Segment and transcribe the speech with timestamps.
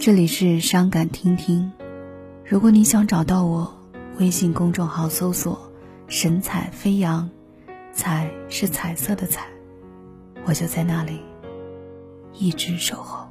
[0.00, 1.72] 这里是伤感听听。
[2.44, 3.76] 如果你想找到我，
[4.20, 5.60] 微信公众号搜索
[6.06, 7.28] “神采飞扬”，
[7.92, 9.48] 彩是彩色的彩，
[10.44, 11.18] 我就在那里，
[12.32, 13.26] 一直守候。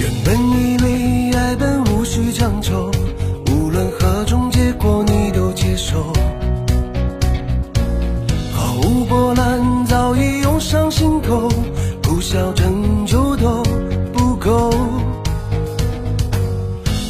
[0.00, 2.90] 原本以为爱本无需强求，
[11.28, 11.48] 上心头，
[12.02, 13.62] 苦笑拯救都
[14.14, 14.70] 不够。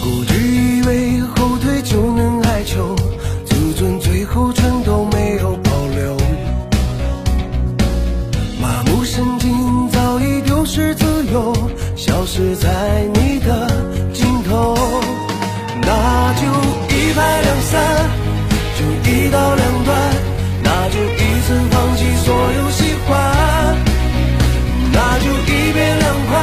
[0.03, 2.97] 固执以为后退就能哀求，
[3.47, 6.17] 自尊最后全都没有保留，
[8.61, 11.55] 麻木神经早已丢失自由。
[11.95, 13.69] 消失在你的
[24.93, 26.37] 那就一别两宽，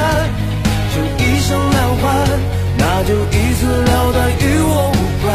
[0.94, 2.04] 就一生两换，
[2.78, 5.26] 那就一死了断，与我无关。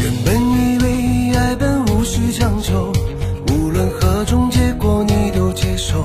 [0.00, 0.84] 原本以为
[1.36, 2.92] 爱本无需强求，
[3.48, 5.52] 无论何种结果你都。
[5.54, 6.02] 接受，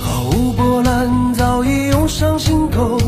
[0.00, 2.98] 毫无波澜早已涌上心头，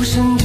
[0.00, 0.39] 无声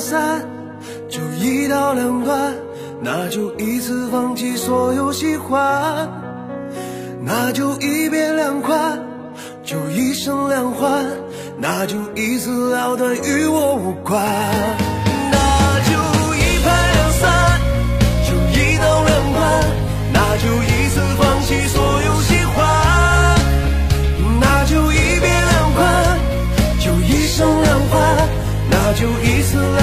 [0.00, 0.42] 散
[1.08, 2.54] 就一刀两断
[3.00, 6.08] 那就一次放弃所有喜欢
[7.22, 8.98] 那就一别两宽
[9.64, 11.04] 就一生两宽
[11.58, 14.22] 那就一次了断与我无关
[15.32, 15.92] 那就
[16.36, 17.60] 一拍两散
[18.24, 19.64] 就一刀两断
[20.12, 23.38] 那就一次放弃所有喜欢
[24.40, 26.18] 那就一别两宽
[26.78, 28.28] 就一生两宽
[28.70, 29.77] 那就一次